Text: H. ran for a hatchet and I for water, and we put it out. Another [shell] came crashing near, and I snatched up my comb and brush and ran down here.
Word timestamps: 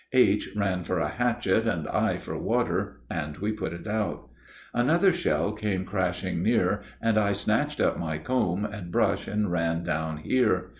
H. 0.13 0.49
ran 0.55 0.83
for 0.83 0.97
a 0.97 1.09
hatchet 1.09 1.67
and 1.67 1.87
I 1.87 2.17
for 2.17 2.35
water, 2.35 3.01
and 3.07 3.37
we 3.37 3.51
put 3.51 3.71
it 3.71 3.85
out. 3.85 4.29
Another 4.73 5.13
[shell] 5.13 5.51
came 5.51 5.85
crashing 5.85 6.41
near, 6.41 6.81
and 6.99 7.19
I 7.19 7.33
snatched 7.33 7.79
up 7.79 7.99
my 7.99 8.17
comb 8.17 8.65
and 8.65 8.91
brush 8.91 9.27
and 9.27 9.51
ran 9.51 9.83
down 9.83 10.17
here. 10.17 10.69